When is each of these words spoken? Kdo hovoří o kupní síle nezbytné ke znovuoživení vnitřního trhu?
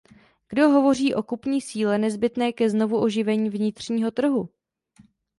Kdo 0.49 0.69
hovoří 0.69 1.15
o 1.15 1.23
kupní 1.23 1.61
síle 1.61 1.97
nezbytné 1.97 2.53
ke 2.53 2.69
znovuoživení 2.69 3.49
vnitřního 3.49 4.11
trhu? 4.11 4.49